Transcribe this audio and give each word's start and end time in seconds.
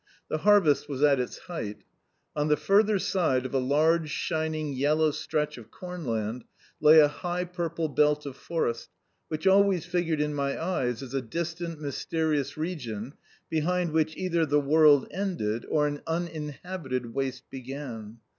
The 0.31 0.39
harvest 0.39 0.89
was 0.89 1.03
at 1.03 1.19
its 1.19 1.37
height. 1.37 1.83
On 2.35 2.47
the 2.47 2.57
further 2.57 2.97
side 2.97 3.45
of 3.45 3.53
a 3.53 3.59
large, 3.59 4.09
shining, 4.09 4.73
yellow 4.73 5.11
stretch 5.11 5.59
of 5.59 5.69
cornland 5.69 6.43
lay 6.79 6.99
a 6.99 7.07
high 7.07 7.43
purple 7.45 7.87
belt 7.87 8.25
of 8.25 8.35
forest 8.35 8.89
which 9.27 9.45
always 9.45 9.85
figured 9.85 10.19
in 10.19 10.33
my 10.33 10.59
eyes 10.59 11.03
as 11.03 11.13
a 11.13 11.21
distant, 11.21 11.79
mysterious 11.79 12.57
region 12.57 13.13
behind 13.47 13.91
which 13.91 14.17
either 14.17 14.43
the 14.43 14.59
world 14.59 15.07
ended 15.11 15.67
or 15.69 15.85
an 15.85 16.01
uninhabited 16.07 17.13
waste 17.13 17.47
began. 17.51 18.17